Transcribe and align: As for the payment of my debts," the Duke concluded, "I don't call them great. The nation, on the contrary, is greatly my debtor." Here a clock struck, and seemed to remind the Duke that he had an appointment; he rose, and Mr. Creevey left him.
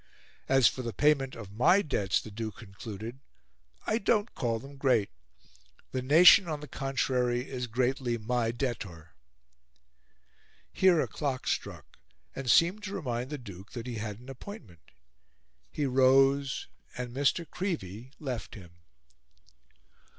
As 0.49 0.67
for 0.67 0.81
the 0.81 0.93
payment 0.93 1.35
of 1.35 1.51
my 1.51 1.83
debts," 1.83 2.19
the 2.21 2.31
Duke 2.31 2.55
concluded, 2.55 3.19
"I 3.85 3.99
don't 3.99 4.33
call 4.33 4.57
them 4.57 4.77
great. 4.77 5.11
The 5.91 6.01
nation, 6.01 6.47
on 6.47 6.59
the 6.59 6.67
contrary, 6.67 7.47
is 7.47 7.67
greatly 7.67 8.17
my 8.17 8.49
debtor." 8.49 9.13
Here 10.73 10.99
a 11.01 11.07
clock 11.07 11.45
struck, 11.47 11.97
and 12.35 12.49
seemed 12.49 12.81
to 12.85 12.95
remind 12.95 13.29
the 13.29 13.37
Duke 13.37 13.73
that 13.73 13.85
he 13.85 13.97
had 13.97 14.19
an 14.19 14.29
appointment; 14.31 14.89
he 15.69 15.85
rose, 15.85 16.65
and 16.97 17.13
Mr. 17.15 17.47
Creevey 17.47 18.09
left 18.17 18.55
him. 18.55 18.71